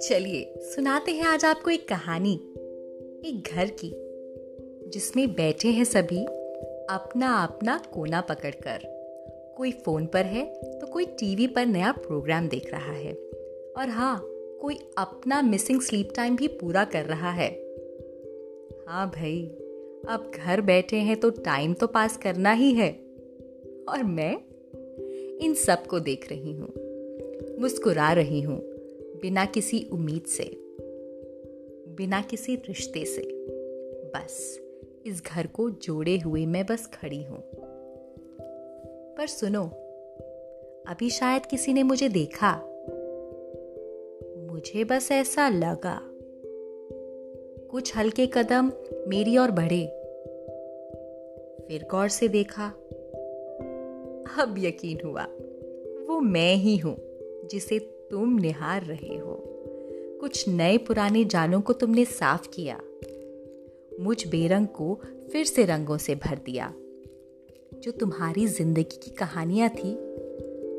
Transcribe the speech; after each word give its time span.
चलिए, 0.00 0.54
सुनाते 0.58 1.12
हैं 1.12 1.24
आज 1.24 1.44
आपको 1.44 1.70
एक 1.70 1.88
कहानी, 1.88 2.32
एक 3.24 3.48
घर 3.54 3.66
की, 3.66 3.92
जिसमें 4.90 5.34
बैठे 5.34 5.68
हैं 5.68 5.84
सभी 5.84 6.24
अपना 6.90 7.44
अपना 7.44 7.78
कोना 7.94 8.20
पकड़कर। 8.20 8.78
कोई 9.56 9.72
फ़ोन 9.72 10.06
पर 10.06 10.24
है 10.24 10.44
तो 10.78 10.86
कोई 10.86 11.04
टीवी 11.04 11.46
पर 11.46 11.66
नया 11.66 11.92
प्रोग्राम 11.92 12.48
देख 12.48 12.72
रहा 12.72 12.92
है। 12.92 13.12
और 13.76 13.88
हाँ 13.88 14.20
कोई 14.60 14.74
अपना 14.98 15.42
मिसिंग 15.42 15.80
स्लीप 15.80 16.08
टाइम 16.16 16.36
भी 16.36 16.48
पूरा 16.48 16.84
कर 16.84 17.04
रहा 17.04 17.30
है। 17.30 17.50
हाँ 18.88 19.10
भाई, 19.10 19.46
अब 20.08 20.32
घर 20.34 20.60
बैठे 20.60 20.96
हैं 20.96 21.20
तो 21.20 21.30
टाइम 21.30 21.74
तो 21.74 21.86
पास 21.86 22.16
करना 22.16 22.52
ही 22.52 22.72
है। 22.72 22.90
और 23.88 24.02
मैं? 24.02 24.51
इन 25.42 25.54
सबको 25.54 26.00
देख 26.00 26.28
रही 26.32 26.52
हूँ। 26.52 26.72
मुस्कुरा 27.60 28.12
रही 28.12 28.40
हूँ, 28.40 28.60
बिना 29.22 29.44
किसी 29.44 29.88
उम्मीद 29.92 30.22
से, 30.22 30.56
बिना 31.96 32.22
किसी 32.22 32.56
रिश्ते 32.56 33.04
से। 33.04 33.22
बस, 34.14 34.60
इस 35.06 35.22
घर 35.26 35.46
को 35.46 35.70
जोड़े 35.70 36.18
हुए 36.18 36.46
मैं 36.46 36.66
बस 36.66 36.86
खड़ी 36.86 37.22
हूँ। 37.22 37.44
पर 39.16 39.26
सुनो, 39.26 39.64
अभी 40.88 41.10
शायद 41.10 41.46
किसी 41.46 41.72
ने 41.72 41.82
मुझे 41.82 42.08
देखा। 42.08 42.56
मुझे 44.52 44.84
बस 44.84 45.08
ऐसा 45.12 45.48
लगा। 45.48 46.00
कुछ 47.70 47.96
हल्के 47.96 48.26
कदम 48.26 48.72
मेरी 49.08 49.38
ओर 49.38 49.50
बढ़े। 49.50 49.86
फिर 51.68 51.86
गौर 51.90 52.08
से 52.08 52.28
देखा। 52.28 52.72
अब 54.38 54.54
यकीन 54.58 54.98
हुआ, 55.04 55.24
वो 56.08 56.20
मैं 56.20 56.54
ही 56.54 56.76
हूँ, 56.76 56.96
जिसे 57.50 57.78
तुम 58.10 58.38
निहार 58.38 58.82
रहे 58.82 59.16
हो। 59.16 59.34
कुछ 60.20 60.48
नए 60.48 60.76
पुराने 60.78 61.24
जानों 61.24 61.60
को 61.60 61.72
तुमने 61.72 62.04
साफ़ 62.04 62.48
किया, 62.48 62.80
मुझ 64.00 64.26
बेरंग 64.26 64.66
को 64.66 64.94
फिर 65.32 65.44
से 65.44 65.64
रंगों 65.64 65.98
से 65.98 66.14
भर 66.14 66.38
दिया। 66.38 66.72
जो 67.74 67.90
तुम्हारी 67.90 68.46
ज़िंदगी 68.46 68.82
की 68.82 69.10
कहानियाँ 69.10 69.68
थी 69.68 69.94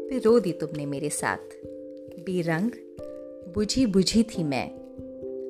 फिर 0.09 0.21
रो 0.25 0.39
दी 0.39 0.51
तुमने 0.51 0.85
मेरे 0.85 1.09
साथ। 1.09 1.55
बेरंग 2.19 2.71
बुझी 3.55 3.85
बुझी 3.85 4.23
थी 4.23 4.43
मैं, 4.43 4.67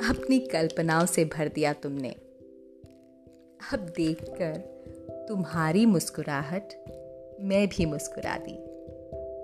अपनी 0.10 0.40
कल्पनाओं 0.40 1.06
से 1.06 1.26
भर 1.26 1.48
दिया 1.48 1.74
तुमने। 1.74 2.10
अब 3.74 3.94
देखकर 3.98 4.58
तुम्हारी 5.30 5.86
मुस्कुराहट 5.86 6.74
मैं 7.44 7.68
भी 7.68 7.86
मुस्कुरा 7.86 8.38
दी। 8.38 8.58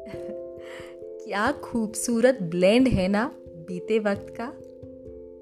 क्या 1.25 1.51
खूबसूरत 1.51 2.37
ब्लेंड 2.41 2.87
है 2.87 3.07
ना 3.07 3.35
बीते 3.45 3.99
वक्त 3.99 4.35
का। 4.41 4.53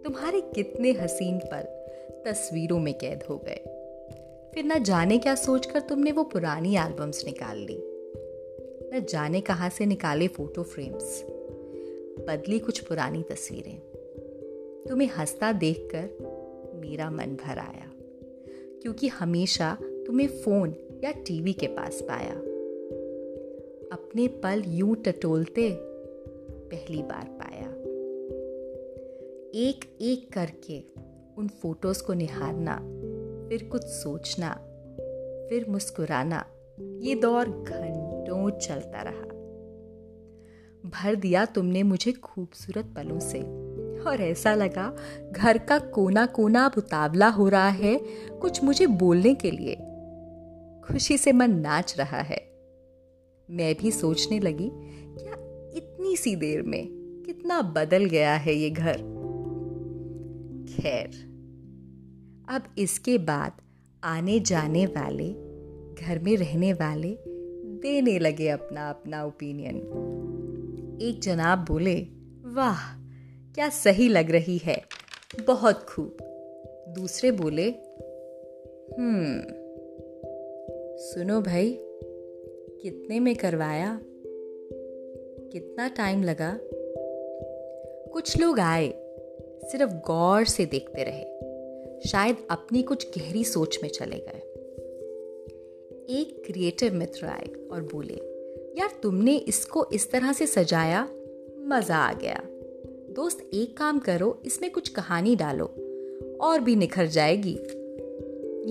तुम्हारे 0.04 0.42
कितने 0.42 0.92
हसीन 0.92 1.40
पल 1.40 1.62
तस्वीरों 2.26 2.80
में 2.80 2.94
कैद 2.94 3.24
हो 3.24 3.38
गए। 3.38 3.60
फिर 4.54 4.66
न 4.66 4.84
जाने 4.84 5.18
क्या 5.18 5.36
सोचकर 5.36 5.80
तुमने 5.80 6.12
वो 6.12 6.24
पुरानी 6.24 6.76
एल्बम्स 6.76 7.26
निकाल 7.26 7.58
ली। 7.58 7.82
न 8.94 9.06
जाने 9.10 9.42
कहाँ 9.42 9.70
से 9.70 9.86
निकाले 9.86 10.28
फ़ोटो 10.28 10.64
फ्रेम्स 10.64 11.24
बदली 12.28 12.60
कुछ 12.60 12.80
पुरानी 12.80 13.24
तस्वीरें। 13.24 13.80
तुम्हें 14.90 15.10
हंसता 15.10 15.52
देखकर 15.52 16.10
मेरा 16.76 17.12
मन 17.12 17.38
भर 17.46 17.58
आया। 17.60 17.92
क्योंकि 18.82 19.08
हमेशा 19.08 19.78
तुम्हें 19.82 20.28
फ़ोन 20.28 20.76
या 21.04 21.12
टीवी 21.12 21.54
के 21.54 21.68
पास 21.68 22.02
पाया। 22.02 22.47
अपने 23.92 24.28
पल 24.28 24.64
यूँ 24.68 24.96
टटोलते 24.96 25.78
पहली 26.72 27.04
बार 27.04 27.26
पाया। 27.30 27.68
एक 29.56 29.98
एक 30.02 30.34
करके 30.34 30.84
उन 31.38 31.48
फ़ोटोज़ 31.48 32.04
को 32.04 32.14
निहारना, 32.14 32.76
फिर 33.50 33.64
कुछ 33.64 33.84
सोचना, 33.84 34.54
फिर 35.50 35.66
मुस्कुराना, 35.70 36.46
ये 36.80 37.16
दौर 37.16 37.50
घंटों 37.50 38.50
चलता 38.50 39.02
रहा। 39.02 39.28
भर 40.90 41.16
दिया 41.16 41.46
तुमने 41.46 41.84
मुझे 41.84 42.12
खूबसूरत 42.12 42.86
पलों 42.86 43.20
से, 43.20 43.42
और 44.04 44.22
ऐसा 44.22 44.56
लगा 44.56 44.96
घर 45.32 45.58
का 45.58 45.80
कोना 45.80 46.26
कोना 46.26 46.66
अब 46.66 46.72
उतावला 46.78 47.28
हो 47.28 47.50
रहा 47.50 47.70
है 47.70 48.02
कुछ 48.42 48.64
मुझे 48.64 48.88
बोलने 48.88 49.36
के 49.36 49.52
लिए। 49.52 49.76
खुशी 50.88 51.18
से 51.18 51.32
मन 51.32 51.52
नाच 51.52 51.96
रहा 51.98 52.22
है। 52.22 52.57
मैं 53.50 53.76
भी 53.76 53.92
सोचने 53.92 54.40
लगी, 54.40 54.70
क्या 55.18 55.34
इतनी 55.78 56.16
सी 56.16 56.36
देर 56.36 56.62
में 56.62 56.88
कितना 57.26 57.62
बदल 57.62 58.06
गया 58.06 58.34
है 58.36 58.54
ये 58.54 58.70
घर? 58.70 58.98
खैर, 60.70 61.08
अब 62.50 62.74
इसके 62.78 63.18
बाद 63.18 63.52
आने 64.04 64.40
जाने 64.40 64.86
वाले, 64.86 65.30
घर 66.06 66.20
में 66.20 66.36
रहने 66.38 66.74
वाले 66.74 67.18
देने 67.82 68.20
लगे 68.20 68.50
अपना 68.50 68.90
अपना 68.90 69.24
ओपिनियन 69.26 69.78
एक 71.02 71.22
जनाब 71.22 71.66
बोले, 71.68 71.96
वाह, 72.46 72.96
क्या 73.56 73.70
सही 73.70 74.08
लग 74.08 74.32
रही 74.32 74.58
है, 74.58 74.82
बहुत 75.48 75.86
खूब। 75.90 76.18
दूसरे 76.90 77.32
बोले 77.32 77.70
हम्म 78.98 79.42
सुनो 80.98 81.42
भाई 81.42 81.78
कितने 82.82 83.20
में 83.20 83.36
करवाया? 83.36 84.02
कितना 85.52 85.88
टाइम 85.88 86.24
लगा? 86.24 86.60
कुछ 88.14 88.42
लोग 88.42 88.60
आए, 88.60 88.90
सिर्फ़ 89.64 89.92
गौर 89.92 90.46
से 90.46 90.66
देखते 90.66 91.04
रहे। 91.04 91.24
शायद 92.10 92.38
अपनी 92.52 92.84
कुछ 92.84 93.18
गहरी 93.18 93.44
सोच 93.44 93.80
में 93.84 93.90
चले 93.90 94.16
गए। 94.16 94.42
एक 96.10 96.44
क्रिएटिव 96.46 96.94
मित्र 96.94 97.26
आए 97.26 97.54
और 97.72 97.82
बोले, 97.82 98.16
यार, 98.80 99.00
तुमने 99.04 99.38
इसको 99.38 99.86
इस 99.94 100.12
तरह 100.12 100.34
से 100.34 100.48
सजाया, 100.48 101.10
मज़ा 101.60 101.98
आ 101.98 102.14
गया। 102.14 102.44
दोस्त, 103.14 103.50
एक 103.54 103.78
काम 103.78 104.00
करो, 104.00 104.42
इसमें 104.46 104.72
कुछ 104.72 104.90
कहानी 104.90 105.36
डालो, 105.36 105.66
और 106.42 106.60
भी 106.60 106.76
निखर 106.76 107.06
जाएगी। 107.06 107.60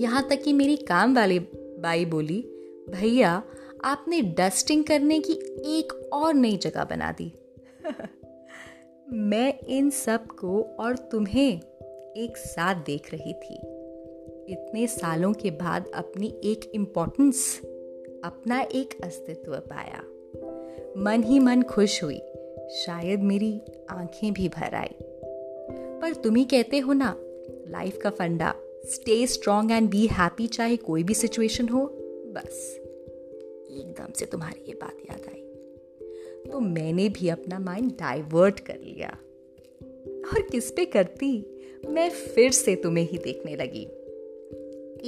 यहाँ 0.01 0.27
तक 0.29 0.41
कि 0.41 0.53
मेरी 0.53 0.77
काम 0.77 1.15
वाली 1.15 1.39
बाई 1.79 2.05
बोली, 2.05 2.53
भैया 2.89 3.43
आपने 3.87 4.21
डस्टिंग 4.21 4.83
करने 4.83 5.19
की 5.19 5.33
एक 5.77 6.09
और 6.13 6.33
नई 6.33 6.57
जगह 6.57 6.83
बना 6.83 7.11
दी। 7.11 7.33
मैं 9.09 9.59
इन 9.59 9.89
सबको 9.89 10.63
और 10.79 10.97
तुम्हें 10.97 11.61
एक 12.17 12.33
साथ 12.37 12.75
देख 12.75 13.13
रही 13.13 13.33
थी। 13.33 13.55
इतने 14.53 14.87
सालों 14.87 15.33
के 15.33 15.51
बाद 15.51 15.91
अपनी 15.95 16.41
एक 16.43 16.71
इम्पोर्टेंस 16.73 17.61
अपना 18.23 18.61
एक 18.61 19.01
अस्तित्व 19.03 19.55
पाया। 19.55 20.03
मन 20.97 21.23
ही 21.23 21.39
मन 21.39 21.61
खुश 21.63 22.03
हुई। 22.03 22.19
शायद 22.71 23.19
मेरी 23.19 23.61
आँखें 23.89 24.33
भी 24.33 24.49
भर 24.49 24.75
आई। 24.75 24.95
पर 26.01 26.13
तुम 26.13 26.35
ही 26.35 26.45
कहते 26.45 26.79
हो 26.79 26.93
ना 26.93 27.15
लाइफ 27.67 27.97
का 27.97 28.09
फंडा 28.09 28.55
stay 28.85 29.27
strong 29.27 29.71
and 29.71 29.89
be 29.89 30.07
happy 30.07 30.47
चाहे 30.47 30.77
कोई 30.77 31.03
भी 31.03 31.13
सिचुएशन 31.13 31.69
हो, 31.69 31.85
बस। 32.27 32.86
एकदम 33.81 34.13
से 34.13 34.25
तुम्हारी 34.25 34.65
ये 34.67 34.73
बात 34.73 34.97
याद 35.11 35.21
आई। 35.21 35.41
तो 36.51 36.59
मैंने 36.59 37.09
भी 37.09 37.29
अपना 37.29 37.59
माइंड 37.59 37.91
डाइवर्ट 37.91 38.59
कर 38.59 38.75
लिया। 38.75 39.17
और 40.27 40.41
किस 40.51 40.71
पे 40.71 40.85
करती? 40.85 41.61
मैं 41.89 42.09
फिर 42.09 42.51
से 42.51 42.75
तुम्हें 42.75 43.09
ही 43.09 43.17
देखने 43.17 43.55
लगी। 43.55 43.83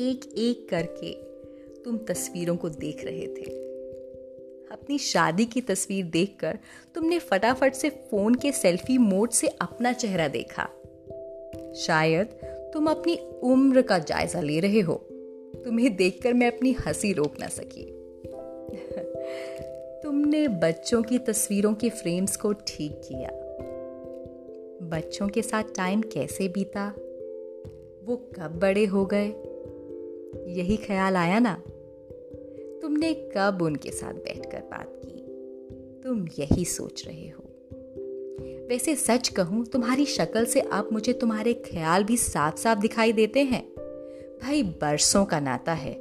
एक 0.10 0.34
एक 0.38 0.70
करके 0.70 1.14
तुम 1.84 1.98
तस्वीरों 1.98 2.58
को 2.58 2.70
देख 2.70 3.06
रहे 3.06 3.28
थे। 3.28 3.70
अपनी 4.72 4.98
शादी 4.98 5.46
की 5.46 5.62
तस्वीर 5.62 6.06
देखकर 6.06 6.60
तुमने 6.96 7.20
फटाफट 7.20 7.74
से 7.74 7.90
फ़ोन 7.90 8.36
के 8.36 8.52
सेल्फी 8.52 8.98
मोड 8.98 9.30
से 9.30 9.48
अपना 9.48 9.94
चेहरा 9.94 10.28
देखा। 10.28 10.70
शायद 11.74 12.28
तुम 12.74 12.88
अपनी 12.90 13.20
उम्र 13.44 13.82
का 13.82 14.00
जायजा 14.00 14.42
ले 14.42 14.60
रहे 14.60 14.80
हो। 14.80 14.96
तुम्हें 15.66 15.96
देखकर 15.96 16.34
मैं 16.34 16.48
अपनी 16.48 16.72
हँसी 16.72 17.14
रोक 17.14 17.40
ना 17.40 17.48
सकी। 17.48 17.99
तुमने 20.30 20.48
बच्चों 20.48 21.04
की 21.04 21.20
तस्वीरों 21.20 21.74
के 21.74 21.90
फ्रेम्स 21.90 22.38
को 22.38 22.54
ठीक 22.54 23.02
किया। 23.08 23.30
बच्चों 24.90 25.28
के 25.28 25.42
साथ 25.42 25.64
टाइम 25.64 26.02
कैसे 26.02 26.48
बीता? 26.48 26.88
वो 28.04 28.16
कब 28.16 28.60
बड़े 28.62 28.86
हो 28.86 29.06
गए? 29.06 29.28
यही 30.48 30.78
ख्याल 30.78 31.16
आया 31.16 31.40
ना? 31.40 31.64
तुमने 32.82 33.14
कब 33.14 33.60
उनके 33.62 33.92
साथ 33.92 34.14
बैठकर 34.14 34.60
बात 34.60 35.02
की? 35.06 35.26
तुम 36.04 36.28
यही 36.40 36.66
सोच 36.66 37.08
रहे 37.08 37.30
हो। 37.30 37.44
वैसे 38.70 38.96
सच 38.96 39.28
कहूँ, 39.28 39.66
तुम्हारी 39.66 40.06
शक्ल 40.06 40.46
से 40.46 40.60
अब 40.60 40.90
मुझे 40.92 41.14
तुम्हारे 41.14 41.54
ख्याल 41.54 42.04
भी 42.04 42.18
साफ़ 42.18 42.58
साफ़ 42.58 42.80
दिखाई 42.80 43.12
देते 43.12 43.40
हैं। 43.40 43.70
भाई, 44.44 44.64
बरसों 44.64 45.26
का 45.26 45.40
नाता 45.40 45.74
है। 45.74 45.94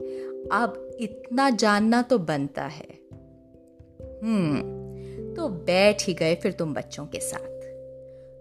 अब 0.52 0.96
इतना 1.00 1.50
जानना 1.50 2.02
तो 2.02 2.18
बनता 2.18 2.64
है। 2.64 2.97
हम्म। 4.22 4.78
तो 5.34 5.48
बैठ 5.48 6.06
ही 6.06 6.14
गए 6.14 6.34
फिर 6.34 6.52
तुम 6.52 6.74
बच्चों 6.74 7.06
के 7.06 7.20
साथ। 7.20 7.58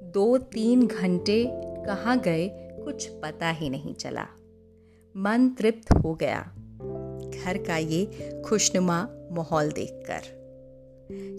दो 0.04 0.38
तीन 0.38 0.88
घंटे 0.88 1.50
कहाँ 1.86 2.20
गए 2.20 2.50
कुछ 2.54 3.08
पता 3.08 3.50
ही 3.50 3.70
नहीं 3.70 3.94
चला। 3.94 4.28
मन 5.18 5.50
तृप्त 5.50 5.94
हो 5.94 6.14
गया। 6.16 6.54
घर 7.44 7.64
का 7.68 7.78
ये 7.78 8.06
खुशनुमा 8.46 9.10
माहौल 9.32 9.72
देखकर। 9.72 10.38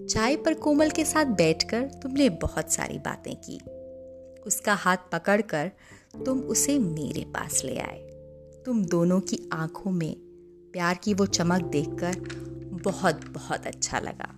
चाय 0.09 0.35
पर 0.35 0.53
कोमल 0.53 0.89
के 0.89 1.05
साथ 1.05 1.25
बैठकर 1.25 1.81
तुमने 1.81 2.29
बहुत 2.29 2.71
सारी 2.71 2.97
बातें 2.97 3.35
की। 3.35 3.59
उसका 4.47 4.73
हाथ 4.73 4.97
पकड़कर 5.11 5.71
तुम 6.25 6.39
उसे 6.39 6.79
मेरे 6.79 7.21
पास 7.21 7.61
ले 7.65 7.77
आए। 7.77 8.09
तुम 8.65 8.85
दोनों 8.85 9.19
की 9.19 9.49
आँखों 9.53 9.91
में 9.91 10.15
प्यार 10.73 10.99
की 11.03 11.13
वो 11.13 11.25
चमक 11.25 11.61
देखकर 11.61 12.13
बहुत 12.83 13.27
बहुत 13.27 13.67
अच्छा 13.67 13.99
लगा। 13.99 14.35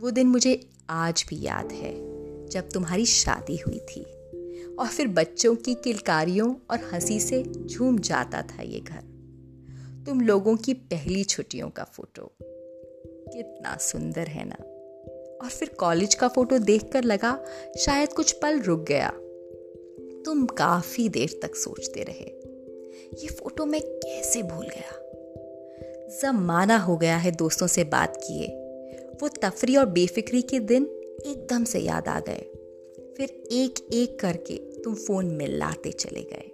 वो 0.00 0.10
दिन 0.10 0.26
मुझे 0.26 0.70
आज 0.90 1.24
भी 1.28 1.42
याद 1.42 1.72
है, 1.72 1.94
जब 2.48 2.70
तुम्हारी 2.70 3.06
शादी 3.06 3.56
हुई 3.56 3.78
थी। 3.78 4.02
और 4.78 4.86
फिर 4.86 5.08
बच्चों 5.08 5.56
की 5.56 5.74
किलकारियों 5.74 6.54
और 6.70 6.90
हँसी 6.92 7.20
से 7.20 7.42
झूम 7.42 7.98
जाता 7.98 8.42
था 8.42 8.62
ये 8.62 8.80
घर। 8.80 9.10
तुम 10.06 10.20
लोगों 10.20 10.56
की 10.56 10.74
पहली 10.74 11.24
छुट्टियों 11.24 11.70
का 11.70 11.84
फ़ोटो। 11.84 12.32
कितना 13.32 13.76
सुंदर 13.76 14.26
है 14.26 14.44
ना? 14.44 14.56
और 15.44 15.50
फिर 15.50 15.68
कॉलेज 15.68 16.14
का 16.14 16.28
फ़ोटो 16.28 16.58
देखकर 16.58 17.04
लगा, 17.04 17.44
शायद 17.78 18.12
कुछ 18.12 18.32
पल 18.32 18.60
रुक 18.60 18.80
गया। 18.80 19.10
तुम 20.24 20.46
काफ़ी 20.46 21.08
देर 21.08 21.40
तक 21.42 21.54
सोचते 21.54 22.02
रहे। 22.02 22.40
ये 23.22 23.28
फ़ोटो 23.28 23.66
मैं 23.66 23.80
कैसे 23.84 24.42
भूल 24.42 24.66
गया? 24.66 25.19
जमाना 26.10 26.78
हो 26.78 26.96
गया 26.96 27.16
है 27.16 27.30
दोस्तों 27.30 27.66
से 27.66 27.84
बात 27.84 28.16
किए। 28.16 28.46
वो 29.22 29.28
तफरी 29.28 29.76
और 29.76 29.86
बेफिक्री 29.86 30.42
के 30.42 30.58
दिन 30.58 30.84
एकदम 31.26 31.64
से 31.64 31.78
याद 31.78 32.08
आ 32.08 32.20
गए। 32.20 32.40
फिर 33.16 33.28
एक 33.52 33.88
एक 33.92 34.20
करके 34.20 34.54
तुम 34.54 34.94
फ़ोन 34.94 35.26
मिलाते 35.26 35.92
चले 35.92 36.22
गए। 36.22 36.52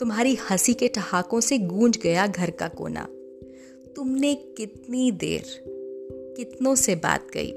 तुम्हारी 0.00 0.34
हँसी 0.34 0.74
के 0.74 0.88
ठहाकों 0.88 1.40
से 1.40 1.58
गूंज 1.58 1.96
गया 1.96 2.26
घर 2.26 2.50
का 2.50 2.68
कोना। 2.68 3.08
तुमने 3.96 4.34
कितनी 4.34 5.10
देर, 5.12 5.64
कितनों 6.36 6.74
से 6.74 6.94
बात 6.94 7.28
गई 7.36 7.52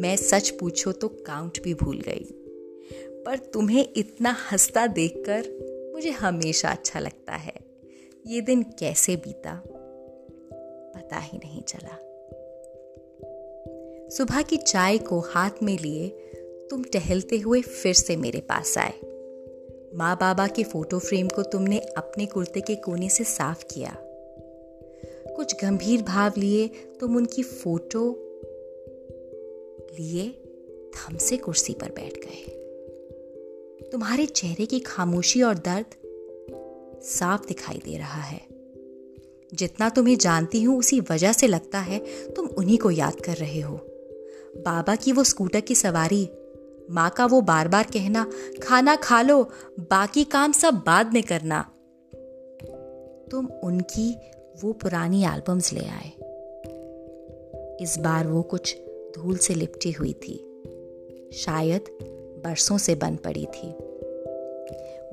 मैं 0.00 0.16
सच 0.16 0.50
पूछो 0.50 0.92
तो 0.92 1.08
काउंट 1.08 1.62
भी 1.62 1.74
भूल 1.74 2.00
गई। 2.00 2.26
पर 3.26 3.38
तुम्हें 3.38 3.88
इतना 3.96 4.36
हंसता 4.52 4.86
देखकर 4.86 5.44
मुझे 5.94 6.10
हमेशा 6.10 6.70
अच्छा 6.70 7.00
लगता 7.00 7.32
है। 7.32 7.54
ये 8.26 8.40
दिन 8.40 8.62
कैसे 8.62 9.16
बीता? 9.16 9.62
पता 10.96 11.18
ही 11.18 11.38
नहीं 11.38 11.62
चला। 11.62 11.96
सुबह 14.08 14.42
की 14.42 14.56
चाय 14.56 14.98
को 14.98 15.20
हाथ 15.20 15.50
में 15.62 15.78
लिए 15.78 16.08
तुम 16.70 16.82
टहलते 16.82 17.38
हुए 17.38 17.60
फिर 17.60 17.94
से 17.94 18.16
मेरे 18.16 18.40
पास 18.40 18.78
आए। 18.78 18.94
माँ 19.94 20.16
बाबा 20.16 20.46
के 20.46 20.64
फ़ोटो 20.64 20.98
फ्रेम 20.98 21.28
को 21.28 21.42
तुमने 21.42 21.78
अपने 21.78 22.26
कुर्ते 22.26 22.60
के 22.60 22.74
कोने 22.74 23.08
से 23.08 23.24
साफ़ 23.24 23.64
किया। 23.64 23.96
कुछ 25.36 25.64
गंभीर 25.64 26.02
भाव 26.02 26.32
लिए 26.38 26.68
तुम 26.68 27.16
उनकी 27.16 27.42
फ़ोटो 27.42 28.22
लिए 30.00 30.30
थम 30.94 31.16
से 31.16 31.36
कुर्सी 31.36 31.72
पर 31.72 31.88
बैठ 31.90 32.12
गए। 32.16 32.52
तुम्हारे 33.92 34.26
चेहरे 34.26 34.66
की 34.66 34.80
खामोशी 34.80 35.42
और 35.42 35.54
दर्द 35.54 35.86
साफ़ 37.02 37.46
दिखाई 37.46 37.82
दे 37.84 37.98
रहा 37.98 38.22
है। 38.22 38.45
जितना 39.54 39.88
तुम्हें 39.88 40.18
जानती 40.18 40.62
हूँ 40.62 40.78
उसी 40.78 41.00
वजह 41.00 41.32
से 41.32 41.46
लगता 41.46 41.78
है 41.78 41.98
तुम 42.32 42.46
उन्हीं 42.46 42.78
को 42.78 42.90
याद 42.90 43.20
कर 43.20 43.36
रहे 43.36 43.60
हो। 43.60 43.76
बाबा 44.56 44.96
की 44.96 45.12
वो 45.12 45.24
स्कूटर 45.24 45.60
की 45.60 45.74
सवारी, 45.74 46.30
माँ 46.90 47.10
का 47.10 47.26
वो 47.26 47.40
बार 47.40 47.68
बार 47.68 47.82
कहना, 47.82 48.30
खाना 48.62 48.96
खा 48.96 49.22
लो, 49.22 49.50
बाकी 49.80 50.24
काम 50.24 50.52
सब 50.52 50.74
बाद 50.74 51.12
में 51.14 51.22
करना। 51.22 51.72
तुम 53.30 53.46
उनकी 53.46 54.16
वो 54.62 54.72
पुरानी 54.72 55.24
एल्बम्स 55.24 55.72
ले 55.72 55.80
आए। 55.80 56.12
इस 57.80 57.96
बार 57.98 58.26
वो 58.26 58.42
कुछ 58.42 58.76
धूल 59.16 59.36
से 59.36 59.54
लिपटी 59.54 59.92
हुई 59.92 60.12
थी। 60.12 60.62
शायद 61.32 61.84
बरसों 62.44 62.78
से 62.78 62.94
बन 62.94 63.16
पड़ी 63.16 63.46
थी। 63.46 63.74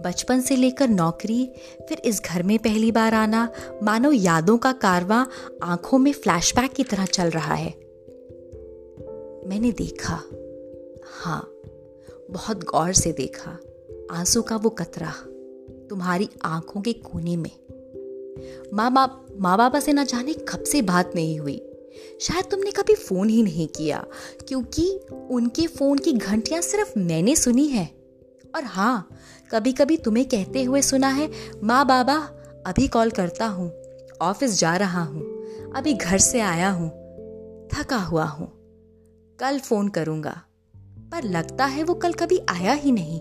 बचपन 0.01 0.41
से 0.41 0.55
लेकर 0.55 0.87
नौकरी, 0.87 1.51
फिर 1.89 2.01
इस 2.05 2.21
घर 2.21 2.43
में 2.43 2.59
पहली 2.59 2.91
बार 2.91 3.13
आना 3.13 3.51
मानो 3.83 4.11
यादों 4.11 4.57
का 4.57 4.71
कारवां 4.71 5.25
आँखों 5.63 5.97
में 5.97 6.11
फ्लैशबैक 6.11 6.71
की 6.71 6.83
तरह 6.83 7.05
चल 7.05 7.29
रहा 7.29 7.53
है। 7.53 7.69
मैंने 9.47 9.71
देखा। 9.71 10.23
हाँ 11.05 11.53
बहुत 12.31 12.63
गौर 12.63 12.93
से 12.93 13.11
देखा। 13.11 13.57
आँसू 14.11 14.41
का 14.41 14.55
वो 14.55 14.69
कतरा, 14.69 15.13
तुम्हारी 15.89 16.29
आँखों 16.43 16.81
के 16.81 16.93
कोने 16.93 17.37
में। 17.37 17.51
माँ 18.73 18.93
बाप, 18.93 19.27
माँ 19.39 19.57
बाबा 19.57 19.79
से 19.79 19.93
ना 19.93 20.03
जाने 20.03 20.33
कब 20.33 20.63
से 20.63 20.81
बात 20.81 21.11
नहीं 21.15 21.39
हुई। 21.39 21.61
शायद 22.21 22.45
तुमने 22.45 22.71
कभी 22.71 22.95
फ़ोन 22.95 23.29
ही 23.29 23.43
नहीं 23.43 23.67
किया, 23.67 24.05
क्योंकि 24.47 24.99
उनके 25.29 25.67
फ़ोन 25.67 25.97
की 25.97 26.13
घंटियाँ 26.13 26.61
सिर्फ़ 26.61 26.99
मैंने 26.99 27.35
सुनी 27.35 27.67
है। 27.67 28.02
और 28.55 28.63
हाँ 28.63 29.09
कभी 29.51 29.71
कभी 29.71 29.97
तुम्हें 29.97 30.25
कहते 30.25 30.63
हुए 30.63 30.81
सुना 30.81 31.07
है, 31.07 31.29
माँ 31.63 31.85
बाबा, 31.85 32.15
अभी 32.65 32.87
कॉल 32.87 33.11
करता 33.11 33.45
हूँ, 33.45 33.71
ऑफ़िस 34.21 34.59
जा 34.59 34.75
रहा 34.77 35.03
हूँ, 35.03 35.23
अभी 35.75 35.93
घर 35.93 36.17
से 36.17 36.39
आया 36.39 36.69
हूँ, 36.69 36.89
थका 37.73 37.97
हुआ 37.97 38.25
हूँ, 38.25 38.47
कल 39.39 39.59
फ़ोन 39.59 39.87
करूँगा। 39.89 40.41
पर 41.11 41.23
लगता 41.23 41.65
है 41.65 41.83
वो 41.83 41.93
कल 41.93 42.13
कभी 42.13 42.39
आया 42.49 42.73
ही 42.73 42.91
नहीं। 42.91 43.19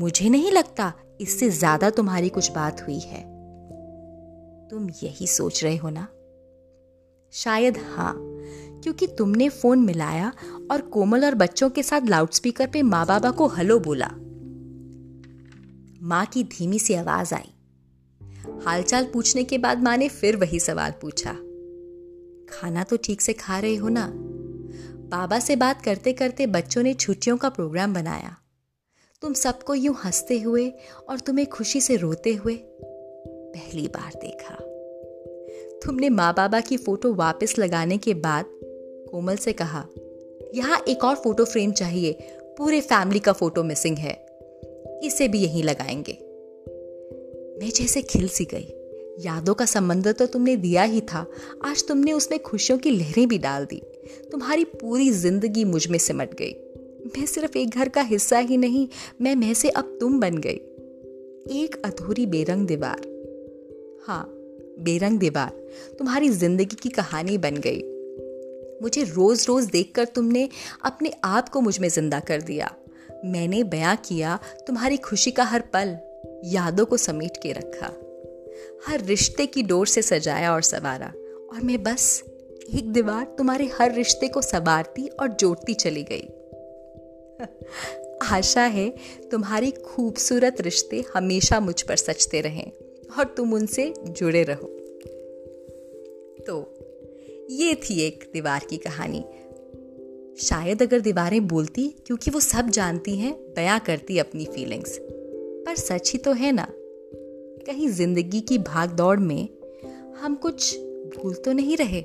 मुझे 0.00 0.28
नहीं 0.28 0.50
लगता 0.50 0.92
इससे 1.20 1.48
ज़्यादा 1.50 1.90
तुम्हारी 1.90 2.28
कुछ 2.28 2.50
बात 2.50 2.82
हुई 2.82 2.98
है। 2.98 3.22
तुम 4.70 4.88
यही 5.02 5.26
सोच 5.26 5.62
रहे 5.64 5.76
हो 5.76 5.90
ना? 5.90 6.06
शायद 7.32 7.78
हाँ 7.78 8.14
क्योंकि 8.82 9.06
तुमने 9.06 9.48
फ़ोन 9.48 9.78
मिलाया 9.78 10.32
और 10.70 10.80
कोमल 10.80 11.24
और 11.24 11.34
बच्चों 11.34 11.70
के 11.70 11.82
साथ 11.82 12.00
लाउडस्पीकर 12.06 12.66
पे 12.66 12.82
माँ 12.82 13.06
बाबा 13.06 13.30
को 13.30 13.46
हलो 13.46 13.80
बोला। 13.80 14.10
माँ 16.02 16.26
की 16.26 16.44
धीमी 16.44 16.78
सी 16.78 16.94
आवाज़ 16.94 17.34
आई। 17.34 17.52
हालचाल 18.64 19.04
पूछने 19.04 19.44
के 19.44 19.58
बाद 19.58 19.82
माँ 19.82 19.96
ने 19.96 20.08
फिर 20.08 20.36
वही 20.36 20.60
सवाल 20.60 20.90
पूछा। 20.90 21.32
खाना 22.54 22.84
तो 22.84 22.96
ठीक 22.96 23.20
से 23.20 23.32
खा 23.32 23.58
रहे 23.58 23.76
हो 23.76 23.88
ना? 23.88 24.12
बाबा 25.10 25.38
से 25.38 25.56
बात 25.56 25.82
करते 25.82 26.12
करते 26.12 26.46
बच्चों 26.46 26.82
ने 26.82 26.94
छुट्टियों 26.94 27.36
का 27.36 27.48
प्रोग्राम 27.48 27.94
बनाया। 27.94 28.36
तुम 29.22 29.32
सबको 29.32 29.74
यूँ 29.74 29.96
हँसते 30.04 30.40
हुए 30.40 30.72
और 31.08 31.20
तुम्हें 31.20 31.46
खुशी 31.46 31.80
से 31.80 31.96
रोते 31.96 32.34
हुए 32.34 32.54
पहली 33.54 33.88
बार 33.88 34.12
देखा। 34.14 34.54
तुमने 35.84 36.08
माँ 36.08 36.34
बाबा 36.34 36.60
की 36.60 36.76
फ़ोटो 36.76 37.14
वापस 37.14 37.54
लगाने 37.58 37.98
के 37.98 38.14
बाद 38.14 38.44
कोमल 39.10 39.36
से 39.36 39.52
कहा 39.52 39.86
यहाँ 40.54 40.84
एक 40.88 41.04
और 41.04 41.14
फ़ोटो 41.14 41.44
फ्रेम 41.44 41.72
चाहिए। 41.72 42.12
पूरे 42.58 42.80
फैमिली 42.80 43.18
का 43.18 43.32
फ़ोटो 43.32 43.62
मिसिंग 43.62 43.96
है। 43.96 44.26
इसे 45.04 45.28
भी 45.28 45.38
यहीं 45.38 45.62
लगाएँगे। 45.62 46.12
मैं 47.60 47.70
जैसे 47.70 48.02
खिल 48.02 48.28
सी 48.28 48.44
गई। 48.44 48.74
यादों 49.20 49.54
का 49.54 49.64
संबंध 49.64 50.08
तो 50.08 50.26
तुमने 50.26 50.56
दिया 50.56 50.82
ही 50.82 51.00
था। 51.00 51.26
आज 51.64 51.88
तुमने 51.88 52.12
उसमें 52.12 52.42
खुशियों 52.42 52.78
की 52.78 52.90
लहरें 52.90 53.28
भी 53.28 53.38
डाल 53.38 53.64
दी। 53.64 53.82
तुम्हारी 54.32 54.64
पूरी 54.64 55.10
ज़िंदगी 55.10 55.64
मुझमें 55.64 55.98
सिमट 55.98 56.34
गई। 56.34 56.52
मैं 57.06 57.26
सिर्फ़ 57.26 57.58
एक 57.58 57.70
घर 57.70 57.88
का 57.88 58.02
हिस्सा 58.02 58.38
ही 58.38 58.56
नहीं, 58.56 58.88
मैं 59.20 59.34
मैं 59.34 59.54
से 59.54 59.68
अब 59.68 59.98
तुम 60.00 60.20
बन 60.20 60.38
गई। 60.38 60.60
एक 61.60 61.82
अधूरी 61.84 62.26
बेरंग 62.26 62.66
दीवार। 62.66 63.00
हाँ 64.06 64.24
बेरंग 64.80 65.18
दीवार। 65.18 65.50
तुम्हारी 65.98 66.28
ज़िंदगी 66.28 66.76
की 66.82 66.88
कहानी 66.88 67.38
बन 67.38 67.56
गई। 67.56 67.99
मुझे 68.82 69.02
रोज 69.02 69.44
रोज 69.48 69.64
देखकर 69.64 70.04
तुमने 70.04 70.48
अपने 70.84 71.12
आप 71.24 71.48
को 71.48 71.60
मुझमें 71.60 71.88
ज़िंदा 71.88 72.20
कर 72.20 72.42
दिया। 72.42 72.74
मैंने 73.24 73.64
बयां 73.64 73.96
किया 73.96 74.38
तुम्हारी 74.66 74.96
खुशी 74.96 75.30
का 75.30 75.44
हर 75.44 75.60
पल, 75.60 75.96
यादों 76.44 76.86
को 76.86 76.96
समेट 76.96 77.36
के 77.42 77.52
रखा। 77.52 77.86
हर 78.86 79.00
रिश्ते 79.00 79.46
की 79.46 79.62
डोर 79.62 79.86
से 79.86 80.02
सजाया 80.02 80.54
और 80.54 80.62
सवारा। 80.62 81.12
और 81.52 81.60
मैं 81.62 81.82
बस 81.82 82.22
एक 82.74 82.92
दीवार 82.92 83.24
तुम्हारे 83.24 83.70
हर 83.80 83.92
रिश्ते 83.92 84.28
को 84.28 84.42
सवारती 84.42 85.08
और 85.08 85.28
जोड़ती 85.28 85.74
चली 85.74 86.06
गई। 86.12 86.28
आशा 88.22 88.62
है 88.62 88.94
तुम्हारी 89.30 89.70
खूबसूरत 89.70 90.60
रिश्ते 90.60 91.04
हमेशा 91.14 91.60
मुझ 91.60 91.82
पर 91.82 91.96
सचते 91.96 92.40
रहें 92.40 92.72
और 93.18 93.24
तुम 93.24 93.54
उनसे 93.54 93.94
जुड़े 94.08 94.42
रहो। 94.42 94.66
तो 96.46 96.79
ये 97.50 97.74
थी 97.74 98.00
एक 98.00 98.30
दीवार 98.32 98.66
की 98.70 98.76
कहानी। 98.76 99.20
शायद 100.38 100.82
अगर 100.82 101.00
दीवारें 101.00 101.46
बोलती, 101.48 101.88
क्योंकि 102.06 102.30
वो 102.30 102.40
सब 102.40 102.68
जानती 102.68 103.16
हैं 103.16 103.32
बयां 103.56 103.80
करती 103.80 104.18
अपनी 104.18 104.44
फीलिंग्स 104.44 104.98
पर 105.02 105.74
सच 105.76 106.12
ही 106.12 106.18
तो 106.18 106.32
है 106.32 106.52
ना? 106.52 106.66
कहीं 107.66 107.88
ज़िंदगी 107.88 108.40
की 108.40 108.58
भाग 108.58 108.90
दौड़ 108.90 109.18
में 109.20 109.48
हम 110.18 110.34
कुछ 110.34 110.78
भूल 111.16 111.34
तो 111.34 111.52
नहीं 111.52 111.76
रहे। 111.76 112.02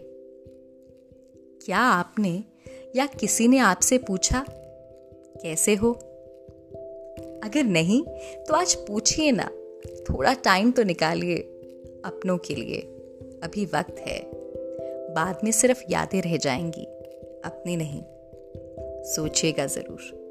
क्या 1.65 1.79
आपने 1.79 2.43
या 2.95 3.05
किसी 3.05 3.47
ने 3.47 3.57
आपसे 3.57 3.97
पूछा, 3.97 4.45
कैसे 5.41 5.75
हो? 5.75 5.91
अगर 7.43 7.63
नहीं 7.63 8.03
तो 8.47 8.53
आज 8.53 8.75
पूछिए 8.75 9.31
ना। 9.31 9.49
थोड़ा 10.09 10.33
टाइम 10.33 10.71
तो 10.71 10.83
निकालिए 10.83 11.37
अपनों 12.05 12.37
के 12.37 12.55
लिए। 12.55 12.81
अभी 13.43 13.65
वक्त 13.65 13.95
है। 13.99 14.34
बाद 15.15 15.37
में 15.43 15.51
सिर्फ़ 15.51 15.83
यादें 15.89 16.21
रह 16.21 16.37
जाएँगी। 16.37 16.83
अपनी 17.45 17.75
नहीं 17.75 18.03
सोचिएगा 19.03 19.65
ज़रूर। 19.65 20.24